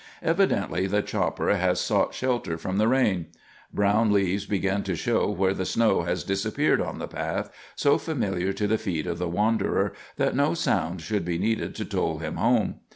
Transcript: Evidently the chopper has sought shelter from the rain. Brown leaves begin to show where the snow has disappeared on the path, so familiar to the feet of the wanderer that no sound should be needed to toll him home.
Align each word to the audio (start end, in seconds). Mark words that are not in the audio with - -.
Evidently 0.23 0.87
the 0.87 1.03
chopper 1.03 1.55
has 1.55 1.79
sought 1.79 2.15
shelter 2.15 2.57
from 2.57 2.79
the 2.79 2.87
rain. 2.87 3.27
Brown 3.71 4.11
leaves 4.11 4.47
begin 4.47 4.81
to 4.81 4.95
show 4.95 5.29
where 5.29 5.53
the 5.53 5.63
snow 5.63 6.01
has 6.01 6.23
disappeared 6.23 6.81
on 6.81 6.97
the 6.97 7.07
path, 7.07 7.51
so 7.75 7.99
familiar 7.99 8.51
to 8.51 8.65
the 8.65 8.79
feet 8.79 9.05
of 9.05 9.19
the 9.19 9.29
wanderer 9.29 9.93
that 10.15 10.35
no 10.35 10.55
sound 10.55 11.01
should 11.01 11.23
be 11.23 11.37
needed 11.37 11.75
to 11.75 11.85
toll 11.85 12.17
him 12.17 12.37
home. 12.37 12.79